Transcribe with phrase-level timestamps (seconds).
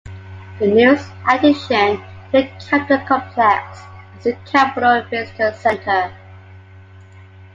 [0.57, 2.01] The newest addition to
[2.31, 3.81] the Capitol Complex
[4.17, 6.11] is the Capitol Visitor Center.